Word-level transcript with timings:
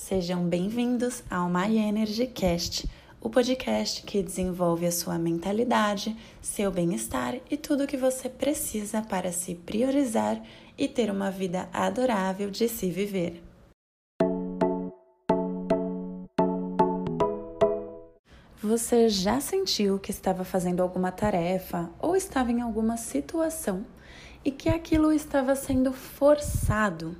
Sejam 0.00 0.44
bem-vindos 0.44 1.24
ao 1.28 1.50
My 1.50 1.76
Energy 1.76 2.28
Cast, 2.28 2.88
o 3.20 3.28
podcast 3.28 4.04
que 4.04 4.22
desenvolve 4.22 4.86
a 4.86 4.92
sua 4.92 5.18
mentalidade, 5.18 6.16
seu 6.40 6.70
bem-estar 6.70 7.34
e 7.50 7.56
tudo 7.56 7.82
o 7.82 7.86
que 7.86 7.96
você 7.96 8.28
precisa 8.28 9.02
para 9.02 9.32
se 9.32 9.56
priorizar 9.56 10.40
e 10.78 10.86
ter 10.86 11.10
uma 11.10 11.32
vida 11.32 11.68
adorável 11.72 12.48
de 12.48 12.68
se 12.68 12.88
viver. 12.88 13.42
Você 18.62 19.08
já 19.08 19.40
sentiu 19.40 19.98
que 19.98 20.12
estava 20.12 20.44
fazendo 20.44 20.80
alguma 20.80 21.10
tarefa 21.10 21.90
ou 21.98 22.14
estava 22.14 22.52
em 22.52 22.62
alguma 22.62 22.96
situação 22.96 23.84
e 24.44 24.52
que 24.52 24.68
aquilo 24.68 25.12
estava 25.12 25.56
sendo 25.56 25.92
forçado? 25.92 27.16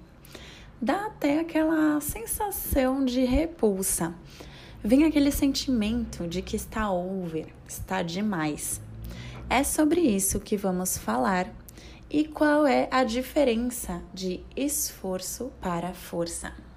Dá 0.81 1.07
até 1.07 1.41
aquela 1.41 2.01
sensação 2.01 3.05
de 3.05 3.25
repulsa. 3.25 4.15
Vem 4.83 5.05
aquele 5.05 5.33
sentimento 5.33 6.27
de 6.27 6.41
que 6.41 6.57
está 6.57 6.91
over, 6.91 7.47
está 7.67 8.03
demais. 8.03 8.81
É 9.51 9.65
sobre 9.65 10.01
isso 10.01 10.39
que 10.39 10.57
vamos 10.57 10.97
falar 10.97 11.53
e 12.11 12.25
qual 12.25 12.67
é 12.67 12.89
a 12.91 13.03
diferença 13.03 14.03
de 14.15 14.41
esforço 14.57 15.51
para 15.61 15.93
força. 15.93 16.68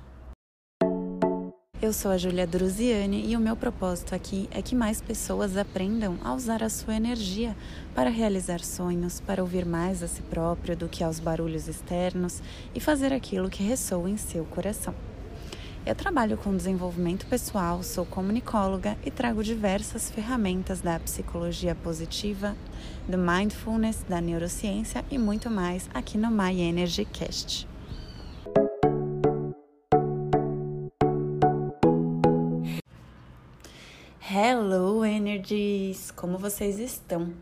Eu 1.81 1.91
sou 1.91 2.12
a 2.12 2.17
Julia 2.17 2.45
Druziani 2.45 3.27
e 3.27 3.35
o 3.35 3.40
meu 3.40 3.55
propósito 3.55 4.13
aqui 4.13 4.48
é 4.52 4.62
que 4.62 4.76
mais 4.76 5.02
pessoas 5.02 5.58
aprendam 5.58 6.16
a 6.23 6.31
usar 6.31 6.62
a 6.62 6.70
sua 6.70 6.95
energia 6.95 7.58
para 7.95 8.08
realizar 8.08 8.59
sonhos, 8.59 9.20
para 9.20 9.41
ouvir 9.41 9.66
mais 9.66 10.03
a 10.03 10.08
si 10.08 10.22
próprio 10.22 10.77
do 10.77 10.88
que 10.88 11.03
aos 11.03 11.20
barulhos 11.20 11.67
externos 11.67 12.39
e 12.75 12.80
fazer 12.80 13.12
aquilo 13.12 13.49
que 13.49 13.63
ressoa 13.63 14.08
em 14.08 14.16
seu 14.16 14.45
coração. 14.45 14.94
Eu 15.84 15.95
trabalho 15.95 16.38
com 16.38 16.55
desenvolvimento 16.55 17.25
pessoal, 17.25 17.81
sou 17.81 18.05
comunicóloga 18.05 18.95
e 19.03 19.09
trago 19.09 19.44
diversas 19.44 20.11
ferramentas 20.11 20.81
da 20.81 21.00
psicologia 21.00 21.73
positiva, 21.73 22.55
do 23.09 23.17
mindfulness, 23.17 24.05
da 24.08 24.22
neurociência 24.22 25.03
e 25.09 25.17
muito 25.17 25.50
mais 25.50 25.89
aqui 25.95 26.16
no 26.16 26.30
My 26.30 26.61
Energy 26.61 27.05
Cast. 27.05 27.70
Hello 34.33 35.03
Energies! 35.03 36.09
Como 36.09 36.37
vocês 36.37 36.79
estão? 36.79 37.33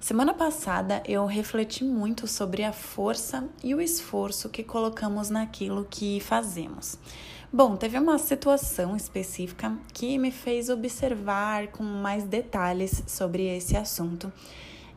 Semana 0.00 0.34
passada 0.34 1.00
eu 1.06 1.24
refleti 1.24 1.84
muito 1.84 2.26
sobre 2.26 2.64
a 2.64 2.72
força 2.72 3.48
e 3.62 3.76
o 3.76 3.80
esforço 3.80 4.48
que 4.48 4.64
colocamos 4.64 5.30
naquilo 5.30 5.86
que 5.88 6.18
fazemos. 6.18 6.98
Bom, 7.52 7.76
teve 7.76 7.96
uma 7.96 8.18
situação 8.18 8.96
específica 8.96 9.78
que 9.94 10.18
me 10.18 10.32
fez 10.32 10.68
observar 10.68 11.68
com 11.68 11.84
mais 11.84 12.24
detalhes 12.24 13.04
sobre 13.06 13.44
esse 13.44 13.76
assunto. 13.76 14.32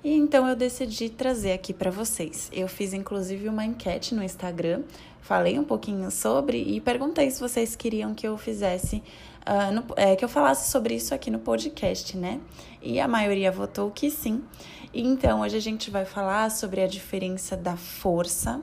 E 0.03 0.13
então 0.13 0.47
eu 0.47 0.55
decidi 0.55 1.09
trazer 1.09 1.51
aqui 1.51 1.73
para 1.73 1.91
vocês. 1.91 2.49
Eu 2.53 2.67
fiz 2.69 2.93
inclusive 2.93 3.49
uma 3.49 3.65
enquete 3.65 4.15
no 4.15 4.23
Instagram, 4.23 4.83
falei 5.21 5.59
um 5.59 5.63
pouquinho 5.63 6.09
sobre 6.09 6.57
e 6.57 6.79
perguntei 6.79 7.29
se 7.29 7.39
vocês 7.39 7.75
queriam 7.75 8.13
que 8.13 8.25
eu 8.25 8.37
fizesse 8.37 9.03
uh, 9.45 9.73
no, 9.73 9.83
é, 9.97 10.15
que 10.15 10.23
eu 10.23 10.29
falasse 10.29 10.71
sobre 10.71 10.95
isso 10.95 11.13
aqui 11.13 11.29
no 11.29 11.39
podcast, 11.39 12.15
né? 12.15 12.39
E 12.81 12.97
a 12.97 13.09
maioria 13.09 13.51
votou 13.51 13.91
que 13.91 14.09
sim. 14.09 14.41
Então, 14.93 15.41
hoje 15.41 15.57
a 15.57 15.61
gente 15.61 15.91
vai 15.91 16.05
falar 16.05 16.49
sobre 16.49 16.81
a 16.81 16.87
diferença 16.87 17.57
da 17.57 17.75
força 17.75 18.61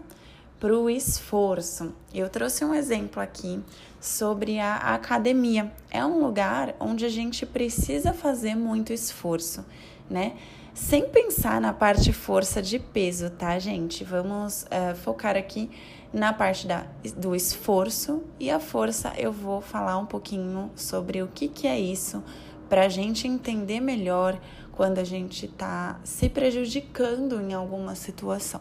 para 0.59 0.77
o 0.77 0.89
esforço. 0.89 1.95
Eu 2.15 2.31
trouxe 2.31 2.65
um 2.65 2.75
exemplo 2.75 3.21
aqui 3.21 3.61
sobre 4.01 4.59
a 4.59 4.77
academia. 4.95 5.71
É 5.91 6.05
um 6.05 6.19
lugar 6.19 6.75
onde 6.81 7.05
a 7.05 7.11
gente 7.11 7.45
precisa 7.45 8.15
fazer 8.15 8.55
muito 8.55 8.91
esforço, 8.91 9.65
né? 10.09 10.33
Sem 10.77 11.09
pensar 11.09 11.59
na 11.59 11.73
parte 11.73 12.13
força 12.13 12.61
de 12.61 12.79
peso, 12.79 13.31
tá, 13.31 13.59
gente? 13.59 14.05
Vamos 14.05 14.65
uh, 14.65 14.95
focar 14.95 15.35
aqui 15.35 15.71
na 16.13 16.35
parte 16.35 16.67
da, 16.67 16.87
do 17.17 17.35
esforço 17.35 18.23
e 18.39 18.51
a 18.51 18.61
força, 18.61 19.15
eu 19.17 19.33
vou 19.33 19.63
falar 19.63 19.97
um 19.97 20.05
pouquinho 20.05 20.71
sobre 20.77 21.23
o 21.23 21.29
que, 21.29 21.49
que 21.49 21.67
é 21.67 21.81
isso, 21.81 22.23
para 22.69 22.83
a 22.83 22.89
gente 22.91 23.27
entender 23.27 23.81
melhor 23.81 24.39
quando 24.71 24.99
a 24.99 25.05
gente 25.05 25.47
está 25.47 25.99
se 26.05 26.29
prejudicando 26.29 27.41
em 27.41 27.55
alguma 27.55 27.95
situação. 27.95 28.61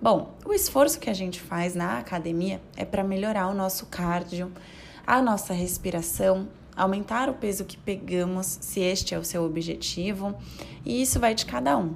Bom, 0.00 0.34
o 0.42 0.54
esforço 0.54 0.98
que 0.98 1.10
a 1.10 1.14
gente 1.14 1.38
faz 1.38 1.74
na 1.74 1.98
academia 1.98 2.62
é 2.78 2.84
para 2.84 3.04
melhorar 3.04 3.48
o 3.48 3.54
nosso 3.54 3.86
cardio, 3.86 4.50
a 5.06 5.20
nossa 5.20 5.52
respiração, 5.52 6.48
aumentar 6.76 7.28
o 7.28 7.34
peso 7.34 7.64
que 7.64 7.76
pegamos, 7.76 8.58
se 8.60 8.80
este 8.80 9.14
é 9.14 9.18
o 9.18 9.24
seu 9.24 9.44
objetivo, 9.44 10.34
e 10.84 11.02
isso 11.02 11.20
vai 11.20 11.34
de 11.34 11.46
cada 11.46 11.76
um. 11.76 11.94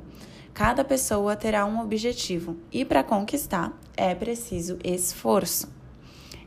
Cada 0.55 0.85
pessoa 0.85 1.37
terá 1.37 1.65
um 1.65 1.81
objetivo 1.81 2.57
e 2.73 2.85
para 2.85 3.05
conquistar 3.05 3.73
é 3.97 4.15
preciso 4.15 4.79
esforço. 4.83 5.69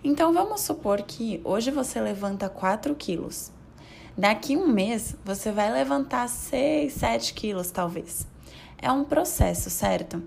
Então 0.03 0.34
vamos 0.34 0.62
supor 0.62 1.02
que 1.03 1.40
hoje 1.44 1.72
você 1.72 2.02
levanta 2.02 2.50
4 2.50 2.94
quilos. 2.96 3.52
Daqui 4.18 4.58
um 4.58 4.68
mês 4.68 5.16
você 5.24 5.52
vai 5.52 5.72
levantar 5.72 6.28
6, 6.28 6.91
7 6.91 7.34
quilos, 7.34 7.72
talvez. 7.72 8.28
É 8.78 8.91
um 8.91 9.06
processo, 9.06 9.70
certo? 9.70 10.22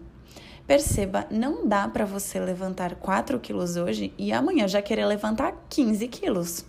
Perceba, 0.66 1.26
não 1.30 1.68
dá 1.68 1.86
para 1.86 2.06
você 2.06 2.40
levantar 2.40 2.94
4 2.94 3.38
quilos 3.38 3.76
hoje 3.76 4.14
e 4.16 4.32
amanhã 4.32 4.66
já 4.66 4.80
querer 4.80 5.04
levantar 5.04 5.66
15 5.68 6.08
quilos. 6.08 6.64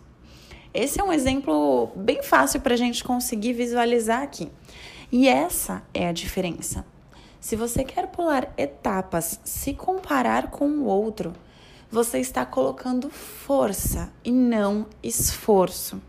Esse 0.77 0.99
é 0.99 1.03
um 1.05 1.13
exemplo 1.13 1.89
bem 1.95 2.21
fácil 2.21 2.59
para 2.59 2.73
a 2.73 2.77
gente 2.77 3.01
conseguir 3.01 3.53
visualizar 3.53 4.21
aqui. 4.21 4.51
E 5.09 5.25
essa 5.25 5.81
é 5.93 6.05
a 6.05 6.11
diferença. 6.11 6.85
Se 7.39 7.55
você 7.55 7.85
quer 7.85 8.07
pular 8.07 8.51
etapas, 8.57 9.39
se 9.45 9.73
comparar 9.73 10.49
com 10.49 10.67
o 10.67 10.83
outro, 10.83 11.31
você 11.89 12.19
está 12.19 12.45
colocando 12.45 13.09
força 13.09 14.11
e 14.21 14.33
não 14.33 14.85
esforço. 15.01 16.01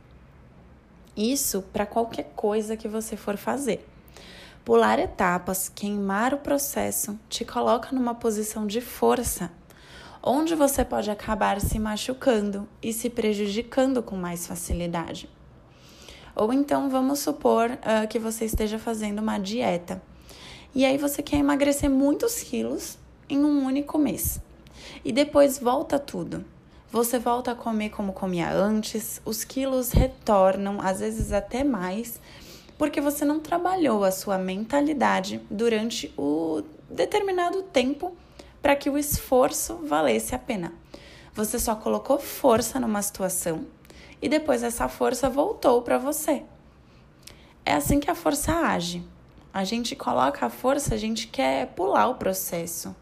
Isso 1.17 1.63
para 1.73 1.87
qualquer 1.87 2.33
coisa 2.35 2.77
que 2.77 2.89
você 2.89 3.17
for 3.17 3.37
fazer. 3.37 3.87
Pular 4.65 4.99
etapas, 4.99 5.69
queimar 5.69 6.35
o 6.35 6.39
processo, 6.39 7.17
te 7.29 7.45
coloca 7.45 7.95
numa 7.95 8.17
posição 8.17 8.67
de 8.67 8.81
força, 8.81 9.49
onde 10.29 10.57
você 10.57 10.85
pode 10.85 11.09
acabar 11.09 11.61
se 11.61 11.79
machucando 11.79 12.69
e 12.83 12.93
se 12.93 13.09
prejudicando 13.09 14.03
com 14.03 14.17
mais 14.17 14.45
facilidade. 14.45 15.31
Ou 16.35 16.53
então 16.53 16.91
vamos 16.91 17.21
supor 17.21 17.71
uh, 17.71 18.09
que 18.09 18.19
você 18.19 18.45
esteja 18.45 18.77
fazendo 18.77 19.21
uma 19.21 19.39
dieta 19.39 20.03
e 20.75 20.85
aí 20.85 20.99
você 20.99 21.23
quer 21.23 21.37
emagrecer 21.37 21.89
muitos 21.89 22.43
quilos 22.43 22.99
em 23.29 23.39
um 23.39 23.65
único 23.65 23.97
mês. 23.97 24.41
E 25.05 25.13
depois 25.13 25.59
volta 25.59 25.97
tudo. 25.97 26.45
Você 26.91 27.21
volta 27.21 27.53
a 27.53 27.55
comer 27.55 27.91
como 27.91 28.13
comia 28.13 28.53
antes, 28.53 29.23
os 29.25 29.45
quilos 29.45 29.93
retornam, 29.93 30.79
às 30.81 31.01
vezes 31.01 31.33
até 31.33 31.63
mais, 31.63 32.21
porque 32.77 33.01
você 33.01 33.25
não 33.25 33.39
trabalhou 33.39 34.05
a 34.05 34.11
sua 34.11 34.39
mentalidade 34.39 35.41
durante 35.51 36.13
o 36.17 36.63
determinado 36.91 37.63
tempo 37.63 38.17
para 38.67 38.75
que 38.75 38.91
o 38.91 38.99
esforço 38.99 39.77
valesse 39.77 40.35
a 40.35 40.39
pena. 40.41 40.73
Você 41.33 41.57
só 41.57 41.77
colocou 41.77 42.19
força 42.19 42.81
numa 42.81 43.01
situação 43.01 43.65
e 44.21 44.29
depois 44.29 44.65
essa 44.65 44.89
força 44.89 45.31
voltou 45.31 45.83
para 45.83 45.99
você. 45.99 46.43
É 47.65 47.75
assim 47.75 48.01
que 48.01 48.11
a 48.11 48.15
força 48.17 48.53
age. 48.53 49.05
A 49.55 49.63
gente 49.63 49.95
coloca 49.95 50.45
a 50.45 50.51
força, 50.51 50.97
a 50.97 50.99
gente 50.99 51.29
quer 51.29 51.69
pular 51.77 52.09
o 52.09 52.17
processo. 52.17 52.93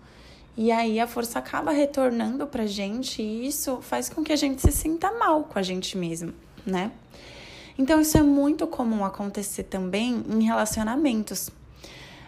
E 0.55 0.71
aí 0.71 1.01
a 1.01 1.07
força 1.07 1.39
acaba 1.39 1.71
retornando 1.71 2.47
pra 2.47 2.67
gente 2.67 3.23
e 3.23 3.47
isso 3.47 3.79
faz 3.81 4.11
com 4.11 4.23
que 4.23 4.35
a 4.35 4.37
gente 4.37 4.61
se 4.61 4.71
sinta 4.71 5.13
mal 5.13 5.45
com 5.45 5.59
a 5.59 5.63
gente 5.63 5.97
mesmo, 5.97 6.35
né? 6.67 6.93
Então 7.79 8.03
isso 8.03 8.19
é 8.19 8.23
muito 8.23 8.67
comum 8.67 9.03
acontecer 9.03 9.63
também 9.63 10.27
em 10.29 10.43
relacionamentos. 10.43 11.49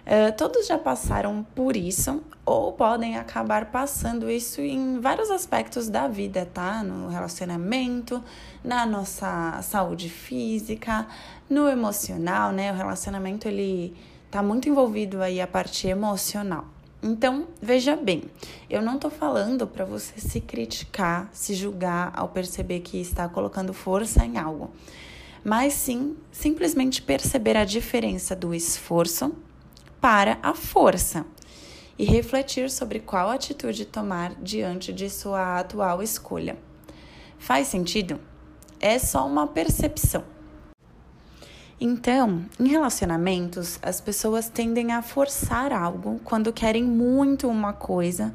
Uh, 0.07 0.31
todos 0.37 0.69
já 0.69 0.79
passaram 0.79 1.45
por 1.53 1.77
isso 1.77 2.23
ou 2.45 2.73
podem 2.73 3.17
acabar 3.17 3.73
passando 3.73 4.31
isso 4.31 4.61
em 4.61 5.01
vários 5.01 5.33
aspectos 5.33 5.89
da 5.89 6.07
vida, 6.07 6.49
tá? 6.55 6.81
No 6.85 7.09
relacionamento, 7.09 8.23
na 8.63 8.87
nossa 8.87 9.61
saúde 9.63 10.09
física, 10.09 11.09
no 11.51 11.69
emocional, 11.69 12.53
né? 12.53 12.71
O 12.71 12.77
relacionamento 12.77 13.49
ele 13.49 13.97
tá 14.31 14.41
muito 14.45 14.69
envolvido 14.69 15.21
aí 15.21 15.41
a 15.41 15.47
parte 15.47 15.89
emocional. 15.89 16.67
Então, 17.03 17.49
veja 17.61 17.97
bem, 17.97 18.23
eu 18.71 18.81
não 18.81 19.01
tô 19.01 19.11
falando 19.11 19.67
para 19.67 19.85
você 19.85 20.21
se 20.21 20.41
criticar, 20.41 21.29
se 21.33 21.53
julgar 21.53 22.13
ao 22.15 22.29
perceber 22.29 22.79
que 22.79 23.01
está 23.01 23.29
colocando 23.29 23.73
força 23.73 24.25
em 24.25 24.39
algo, 24.39 24.71
mas 25.45 25.73
sim 25.73 26.17
simplesmente 26.31 27.03
perceber 27.03 27.57
a 27.57 27.65
diferença 27.65 28.37
do 28.37 28.55
esforço 28.55 29.35
para 30.07 30.39
a 30.41 30.55
força 30.55 31.27
e 31.99 32.05
refletir 32.05 32.71
sobre 32.71 33.01
qual 33.01 33.29
atitude 33.29 33.85
tomar 33.85 34.37
diante 34.37 34.93
de 34.93 35.11
sua 35.11 35.59
atual 35.59 36.01
escolha. 36.01 36.57
Faz 37.41 37.67
sentido? 37.67 38.21
É 38.79 39.01
só 39.01 39.27
uma 39.27 39.49
percepção. 39.49 40.23
Então, 41.81 42.47
em 42.61 42.69
relacionamentos, 42.69 43.81
as 43.83 44.01
pessoas 44.01 44.49
tendem 44.49 44.93
a 44.93 45.03
forçar 45.03 45.73
algo 45.73 46.21
quando 46.23 46.53
querem 46.53 46.85
muito 46.85 47.49
uma 47.49 47.73
coisa, 47.73 48.33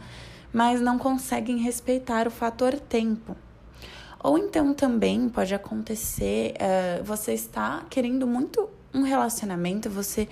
mas 0.52 0.82
não 0.82 0.98
conseguem 0.98 1.60
respeitar 1.60 2.28
o 2.28 2.32
fator 2.32 2.78
tempo. 2.78 3.34
Ou 4.22 4.38
então 4.38 4.74
também 4.74 5.30
pode 5.30 5.56
acontecer, 5.56 6.54
uh, 6.56 7.02
você 7.06 7.32
está 7.32 7.86
querendo 7.90 8.28
muito 8.28 8.70
um 8.94 9.04
relacionamento, 9.04 9.90
você 9.90 10.28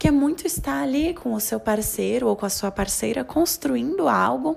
quer 0.00 0.10
muito 0.10 0.46
estar 0.46 0.82
ali 0.82 1.12
com 1.12 1.34
o 1.34 1.40
seu 1.40 1.60
parceiro 1.60 2.26
ou 2.26 2.34
com 2.34 2.46
a 2.46 2.48
sua 2.48 2.70
parceira 2.70 3.22
construindo 3.22 4.08
algo, 4.08 4.56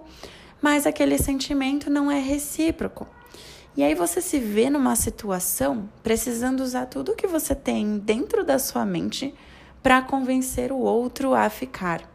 mas 0.62 0.88
aquele 0.88 1.18
sentimento 1.18 1.90
não 1.90 2.10
é 2.10 2.18
recíproco. 2.18 3.06
E 3.76 3.84
aí 3.84 3.94
você 3.94 4.22
se 4.22 4.40
vê 4.40 4.70
numa 4.70 4.96
situação 4.96 5.90
precisando 6.02 6.62
usar 6.62 6.86
tudo 6.86 7.14
que 7.14 7.28
você 7.28 7.54
tem 7.54 7.98
dentro 8.00 8.46
da 8.46 8.58
sua 8.58 8.86
mente 8.86 9.36
para 9.82 10.02
convencer 10.02 10.72
o 10.72 10.78
outro 10.78 11.34
a 11.34 11.50
ficar. 11.50 12.10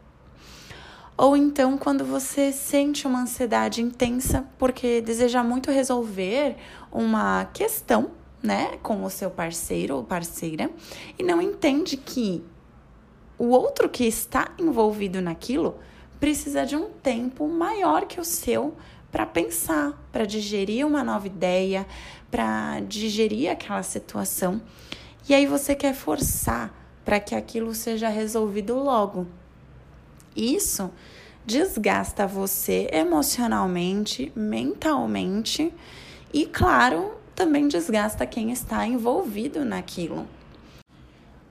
Ou 1.15 1.37
então 1.37 1.77
quando 1.77 2.07
você 2.07 2.51
sente 2.51 3.07
uma 3.07 3.21
ansiedade 3.21 3.83
intensa 3.83 4.47
porque 4.57 5.03
deseja 5.03 5.45
muito 5.45 5.71
resolver 5.71 6.57
uma 6.91 7.45
questão, 7.53 8.11
né, 8.43 8.79
com 8.83 9.05
o 9.05 9.11
seu 9.11 9.31
parceiro 9.31 9.97
ou 9.97 10.05
parceira 10.05 10.71
e 11.19 11.23
não 11.23 11.43
entende 11.43 11.95
que 11.99 12.43
o 13.39 13.51
outro 13.51 13.89
que 13.89 14.05
está 14.05 14.51
envolvido 14.59 15.21
naquilo 15.23 15.79
precisa 16.19 16.67
de 16.67 16.75
um 16.75 16.91
tempo 16.91 17.47
maior 17.49 18.07
que 18.07 18.21
o 18.21 18.25
seu 18.25 18.75
para 19.13 19.25
pensar, 19.25 19.97
para 20.13 20.27
digerir 20.27 20.87
uma 20.87 21.05
nova 21.05 21.27
ideia, 21.27 21.87
para 22.31 22.81
digerir 22.81 23.51
aquela 23.51 23.83
situação. 23.83 24.61
E 25.29 25.35
aí 25.35 25.47
você 25.47 25.75
quer 25.75 25.95
forçar 25.95 26.75
para 27.05 27.21
que 27.21 27.35
aquilo 27.35 27.75
seja 27.75 28.09
resolvido 28.09 28.77
logo. 28.77 29.27
Isso 30.37 30.91
desgasta 31.47 32.27
você 32.27 32.89
emocionalmente, 32.93 34.31
mentalmente 34.37 35.73
e, 36.33 36.45
claro, 36.45 37.13
também 37.35 37.69
desgasta 37.69 38.27
quem 38.27 38.51
está 38.51 38.87
envolvido 38.87 39.65
naquilo. 39.65 40.27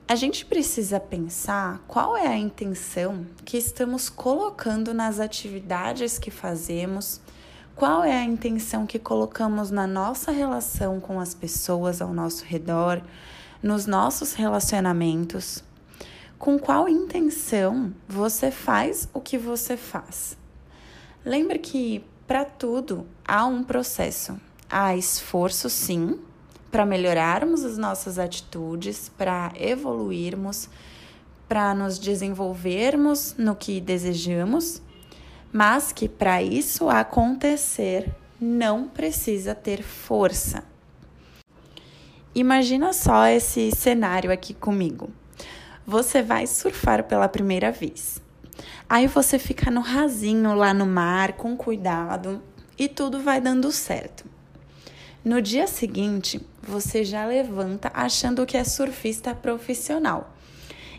A 0.08 0.14
gente 0.14 0.46
precisa 0.46 0.98
pensar 0.98 1.84
qual 1.86 2.16
é 2.16 2.26
a 2.26 2.36
intenção 2.36 3.26
que 3.44 3.58
estamos 3.58 4.08
colocando 4.08 4.94
nas 4.94 5.20
atividades 5.20 6.18
que 6.18 6.30
fazemos 6.30 7.20
qual 7.78 8.02
é 8.02 8.12
a 8.12 8.24
intenção 8.24 8.86
que 8.86 8.98
colocamos 8.98 9.70
na 9.70 9.86
nossa 9.86 10.32
relação 10.32 10.98
com 10.98 11.20
as 11.20 11.32
pessoas 11.34 12.00
ao 12.00 12.12
nosso 12.12 12.44
redor, 12.44 13.02
nos 13.62 13.86
nossos 13.86 14.32
relacionamentos? 14.32 15.62
Com 16.38 16.58
qual 16.58 16.88
intenção 16.88 17.94
você 18.08 18.50
faz 18.50 19.08
o 19.12 19.20
que 19.20 19.36
você 19.36 19.76
faz? 19.76 20.36
Lembre 21.24 21.60
que 21.60 22.02
para 22.26 22.44
tudo 22.44 23.06
há 23.24 23.44
um 23.44 23.62
processo. 23.62 24.40
Há 24.68 24.96
esforço, 24.96 25.70
sim, 25.70 26.18
para 26.70 26.84
melhorarmos 26.84 27.64
as 27.64 27.78
nossas 27.78 28.18
atitudes, 28.18 29.10
para 29.16 29.52
evoluirmos, 29.56 30.68
para 31.48 31.74
nos 31.74 31.98
desenvolvermos 31.98 33.34
no 33.38 33.56
que 33.56 33.80
desejamos 33.80 34.82
mas 35.52 35.92
que 35.92 36.08
para 36.08 36.42
isso 36.42 36.88
acontecer 36.88 38.14
não 38.40 38.86
precisa 38.86 39.54
ter 39.54 39.82
força. 39.82 40.62
Imagina 42.34 42.92
só 42.92 43.26
esse 43.26 43.70
cenário 43.72 44.30
aqui 44.30 44.54
comigo. 44.54 45.10
Você 45.86 46.22
vai 46.22 46.46
surfar 46.46 47.04
pela 47.04 47.28
primeira 47.28 47.72
vez. 47.72 48.20
Aí 48.88 49.06
você 49.06 49.38
fica 49.38 49.70
no 49.70 49.80
rasinho 49.80 50.54
lá 50.54 50.72
no 50.74 50.86
mar 50.86 51.32
com 51.32 51.56
cuidado 51.56 52.42
e 52.78 52.88
tudo 52.88 53.20
vai 53.20 53.40
dando 53.40 53.72
certo. 53.72 54.24
No 55.24 55.42
dia 55.42 55.66
seguinte, 55.66 56.40
você 56.68 57.04
já 57.04 57.24
levanta 57.26 57.90
achando 57.94 58.44
que 58.46 58.56
é 58.56 58.64
surfista 58.64 59.34
profissional 59.34 60.32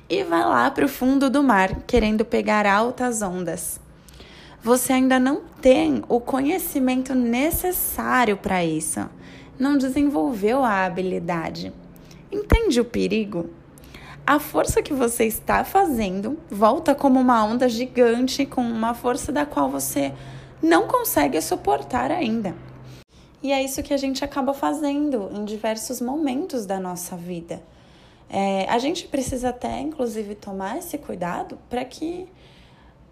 e 0.10 0.24
vai 0.24 0.44
lá 0.44 0.70
para 0.72 0.86
o 0.86 0.90
fundo 0.90 1.30
do 1.30 1.44
mar 1.44 1.84
querendo 1.86 2.26
pegar 2.26 2.66
altas 2.66 3.22
ondas 3.22 3.80
você 4.62 4.92
ainda 4.92 5.18
não 5.20 5.42
tem 5.62 6.04
o 6.10 6.20
conhecimento 6.20 7.16
necessário 7.16 8.36
para 8.36 8.64
isso. 8.64 9.10
Não 9.58 9.78
desenvolveu 9.78 10.64
a 10.64 10.86
habilidade. 10.86 11.72
Entende 12.30 12.80
o 12.80 12.86
perigo? 12.86 13.50
A 14.28 14.38
força 14.38 14.82
que 14.82 14.94
você 14.94 15.26
está 15.26 15.64
fazendo 15.64 16.38
volta 16.50 16.94
como 16.94 17.20
uma 17.20 17.44
onda 17.44 17.70
gigante 17.70 18.46
com 18.46 18.62
uma 18.62 18.94
força 18.94 19.32
da 19.32 19.46
qual 19.46 19.70
você 19.70 20.14
não 20.62 20.88
consegue 20.88 21.42
suportar 21.42 22.12
ainda. 22.12 22.54
E 23.42 23.52
é 23.52 23.64
isso 23.64 23.82
que 23.82 23.94
a 23.94 23.98
gente 23.98 24.24
acaba 24.24 24.54
fazendo 24.54 25.30
em 25.34 25.46
diversos 25.46 26.02
momentos 26.02 26.66
da 26.66 26.80
nossa 26.80 27.16
vida. 27.16 27.62
É, 28.30 28.66
a 28.70 28.78
gente 28.78 29.08
precisa 29.08 29.50
até, 29.50 29.80
inclusive, 29.80 30.36
tomar 30.36 30.78
esse 30.78 30.98
cuidado 30.98 31.58
para 31.70 31.84
que 31.86 32.28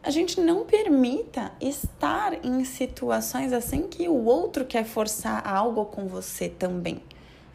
a 0.03 0.11
gente 0.11 0.39
não 0.39 0.63
permita 0.63 1.51
estar 1.59 2.45
em 2.45 2.63
situações 2.63 3.51
assim 3.51 3.87
que 3.87 4.07
o 4.07 4.25
outro 4.25 4.63
quer 4.63 4.85
forçar 4.85 5.45
algo 5.47 5.85
com 5.85 6.07
você 6.07 6.47
também. 6.47 7.01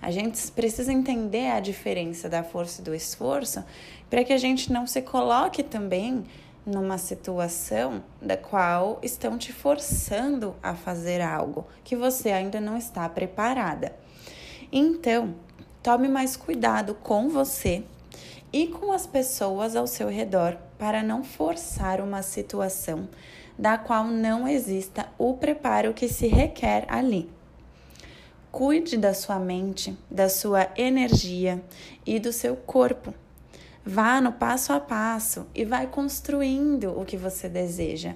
A 0.00 0.10
gente 0.10 0.50
precisa 0.50 0.92
entender 0.92 1.50
a 1.50 1.60
diferença 1.60 2.28
da 2.28 2.42
força 2.42 2.80
e 2.80 2.84
do 2.84 2.94
esforço 2.94 3.64
para 4.10 4.24
que 4.24 4.32
a 4.32 4.38
gente 4.38 4.72
não 4.72 4.86
se 4.86 5.00
coloque 5.00 5.62
também 5.62 6.24
numa 6.64 6.98
situação 6.98 8.02
da 8.20 8.36
qual 8.36 8.98
estão 9.02 9.36
te 9.36 9.52
forçando 9.52 10.54
a 10.62 10.74
fazer 10.74 11.20
algo 11.20 11.66
que 11.82 11.96
você 11.96 12.30
ainda 12.30 12.60
não 12.60 12.76
está 12.76 13.08
preparada. 13.08 13.94
Então, 14.70 15.34
tome 15.82 16.08
mais 16.08 16.36
cuidado 16.36 16.94
com 16.94 17.28
você 17.28 17.82
e 18.52 18.68
com 18.68 18.92
as 18.92 19.06
pessoas 19.06 19.74
ao 19.74 19.86
seu 19.86 20.08
redor 20.08 20.56
para 20.78 21.02
não 21.02 21.24
forçar 21.24 22.00
uma 22.00 22.22
situação 22.22 23.08
da 23.58 23.76
qual 23.78 24.04
não 24.04 24.46
exista 24.46 25.06
o 25.18 25.34
preparo 25.34 25.92
que 25.92 26.08
se 26.08 26.26
requer 26.26 26.84
ali. 26.88 27.30
Cuide 28.50 28.98
da 28.98 29.14
sua 29.14 29.38
mente, 29.38 29.96
da 30.10 30.28
sua 30.28 30.68
energia 30.76 31.62
e 32.04 32.18
do 32.20 32.32
seu 32.32 32.54
corpo. 32.54 33.14
Vá 33.84 34.20
no 34.20 34.32
passo 34.32 34.72
a 34.72 34.78
passo 34.78 35.46
e 35.52 35.64
vai 35.64 35.88
construindo 35.88 36.96
o 36.96 37.04
que 37.04 37.16
você 37.16 37.48
deseja. 37.48 38.14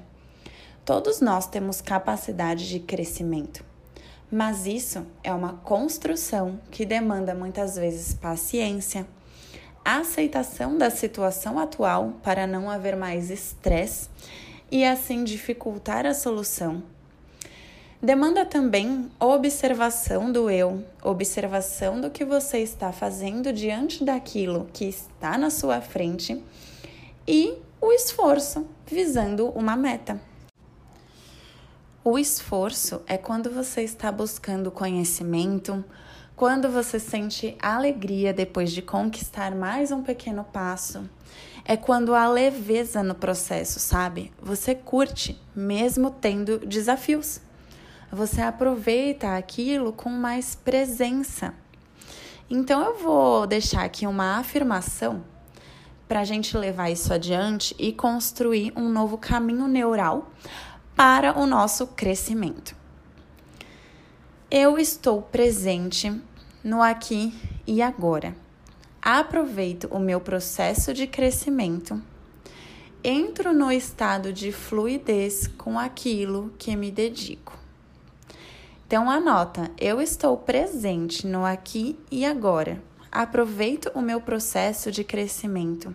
Todos 0.84 1.20
nós 1.20 1.48
temos 1.48 1.80
capacidade 1.80 2.68
de 2.68 2.78
crescimento, 2.78 3.64
mas 4.30 4.64
isso 4.64 5.04
é 5.24 5.34
uma 5.34 5.54
construção 5.54 6.60
que 6.70 6.86
demanda 6.86 7.34
muitas 7.34 7.74
vezes 7.74 8.14
paciência, 8.14 9.08
aceitação 9.84 10.78
da 10.78 10.88
situação 10.88 11.58
atual 11.58 12.14
para 12.22 12.46
não 12.46 12.70
haver 12.70 12.94
mais 12.94 13.28
estresse 13.28 14.08
e 14.70 14.84
assim 14.84 15.24
dificultar 15.24 16.06
a 16.06 16.14
solução. 16.14 16.84
Demanda 18.02 18.44
também 18.44 19.10
observação 19.18 20.30
do 20.30 20.50
eu, 20.50 20.84
observação 21.02 21.98
do 21.98 22.10
que 22.10 22.26
você 22.26 22.58
está 22.58 22.92
fazendo 22.92 23.52
diante 23.54 24.04
daquilo 24.04 24.68
que 24.70 24.84
está 24.84 25.38
na 25.38 25.48
sua 25.48 25.80
frente 25.80 26.42
e 27.26 27.54
o 27.80 27.90
esforço 27.92 28.66
visando 28.86 29.48
uma 29.48 29.74
meta. 29.74 30.20
O 32.04 32.18
esforço 32.18 33.00
é 33.06 33.16
quando 33.16 33.50
você 33.50 33.82
está 33.82 34.12
buscando 34.12 34.70
conhecimento, 34.70 35.82
quando 36.36 36.68
você 36.68 37.00
sente 37.00 37.56
alegria 37.60 38.32
depois 38.32 38.72
de 38.72 38.82
conquistar 38.82 39.54
mais 39.54 39.90
um 39.90 40.02
pequeno 40.02 40.44
passo, 40.44 41.08
é 41.64 41.78
quando 41.78 42.14
há 42.14 42.28
leveza 42.28 43.02
no 43.02 43.14
processo, 43.14 43.80
sabe? 43.80 44.30
Você 44.40 44.74
curte, 44.74 45.40
mesmo 45.54 46.10
tendo 46.10 46.58
desafios. 46.58 47.40
Você 48.16 48.40
aproveita 48.40 49.36
aquilo 49.36 49.92
com 49.92 50.08
mais 50.08 50.54
presença. 50.54 51.52
Então, 52.48 52.82
eu 52.82 52.96
vou 52.96 53.46
deixar 53.46 53.84
aqui 53.84 54.06
uma 54.06 54.38
afirmação 54.38 55.22
para 56.08 56.20
a 56.20 56.24
gente 56.24 56.56
levar 56.56 56.88
isso 56.88 57.12
adiante 57.12 57.76
e 57.78 57.92
construir 57.92 58.72
um 58.74 58.88
novo 58.88 59.18
caminho 59.18 59.68
neural 59.68 60.30
para 60.96 61.38
o 61.38 61.44
nosso 61.44 61.88
crescimento. 61.88 62.74
Eu 64.50 64.78
estou 64.78 65.20
presente 65.20 66.10
no 66.64 66.80
aqui 66.80 67.34
e 67.66 67.82
agora. 67.82 68.34
Aproveito 69.02 69.88
o 69.90 69.98
meu 69.98 70.22
processo 70.22 70.94
de 70.94 71.06
crescimento. 71.06 72.02
Entro 73.04 73.52
no 73.52 73.70
estado 73.70 74.32
de 74.32 74.52
fluidez 74.52 75.46
com 75.58 75.78
aquilo 75.78 76.54
que 76.56 76.74
me 76.74 76.90
dedico. 76.90 77.65
Então 78.86 79.10
anota, 79.10 79.68
eu 79.76 80.00
estou 80.00 80.36
presente 80.36 81.26
no 81.26 81.44
aqui 81.44 81.98
e 82.08 82.24
agora. 82.24 82.80
Aproveito 83.10 83.90
o 83.96 84.00
meu 84.00 84.20
processo 84.20 84.92
de 84.92 85.02
crescimento. 85.02 85.92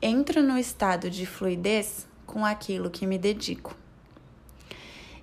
Entro 0.00 0.42
no 0.42 0.58
estado 0.58 1.08
de 1.08 1.24
fluidez 1.24 2.08
com 2.26 2.44
aquilo 2.44 2.90
que 2.90 3.06
me 3.06 3.18
dedico. 3.18 3.76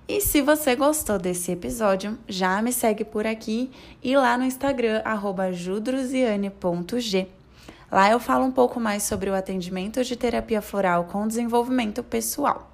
E 0.08 0.22
se 0.22 0.40
você 0.40 0.74
gostou 0.74 1.18
desse 1.18 1.52
episódio, 1.52 2.18
já 2.26 2.62
me 2.62 2.72
segue 2.72 3.04
por 3.04 3.26
aqui 3.26 3.70
e 4.02 4.16
lá 4.16 4.38
no 4.38 4.44
Instagram, 4.44 5.02
judruziane.g. 5.52 7.28
Lá 7.92 8.10
eu 8.10 8.18
falo 8.18 8.46
um 8.46 8.52
pouco 8.52 8.80
mais 8.80 9.02
sobre 9.02 9.28
o 9.28 9.34
atendimento 9.34 10.02
de 10.02 10.16
terapia 10.16 10.62
floral 10.62 11.04
com 11.04 11.28
desenvolvimento 11.28 12.02
pessoal. 12.02 12.72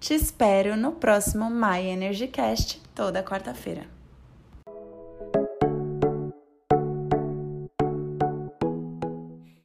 Te 0.00 0.14
espero 0.14 0.74
no 0.74 0.92
próximo 0.92 1.50
My 1.50 1.86
Energy 1.86 2.26
Cast, 2.26 2.81
toda 2.94 3.22
quarta-feira. 3.22 3.86